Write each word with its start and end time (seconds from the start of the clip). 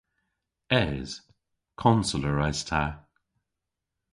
Es. 0.81 1.09
Konseler 1.81 2.35
es 2.47 2.61
ta. 2.69 2.83